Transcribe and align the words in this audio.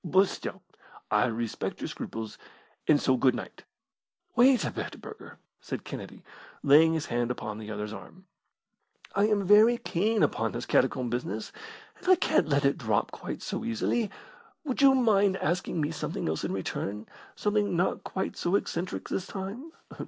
But 0.03 0.27
still, 0.29 0.63
I 1.11 1.25
respect 1.27 1.79
your 1.79 1.87
scruples; 1.87 2.39
and 2.87 2.99
so 2.99 3.17
good 3.17 3.35
night!" 3.35 3.65
"Wait 4.35 4.65
a 4.65 4.71
bit, 4.71 4.99
Burger," 4.99 5.37
said 5.59 5.83
Kennedy, 5.83 6.23
laying 6.63 6.93
his 6.93 7.05
hand 7.05 7.29
upon 7.29 7.59
the 7.59 7.69
other's 7.69 7.93
arm; 7.93 8.25
"I 9.13 9.27
am 9.27 9.43
very 9.45 9.77
keen 9.77 10.23
upon 10.23 10.53
this 10.53 10.65
catacomb 10.65 11.11
business, 11.11 11.51
and 11.99 12.07
I 12.09 12.15
can't 12.15 12.49
let 12.49 12.65
it 12.65 12.79
drop 12.79 13.11
quite 13.11 13.43
so 13.43 13.63
easily. 13.63 14.09
Would 14.63 14.81
you 14.81 14.95
mind 14.95 15.37
asking 15.37 15.79
me 15.79 15.91
something 15.91 16.27
else 16.27 16.43
in 16.43 16.51
return 16.51 17.05
something 17.35 17.75
not 17.77 18.03
quite 18.03 18.35
so 18.35 18.55
eccentric 18.55 19.07
this 19.07 19.27
time?" 19.27 19.71